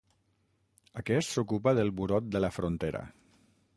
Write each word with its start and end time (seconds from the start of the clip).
Aquest 1.01 1.35
s'ocupa 1.35 1.75
del 1.81 1.93
burot 1.99 2.33
de 2.37 2.43
la 2.47 2.51
frontera. 2.57 3.03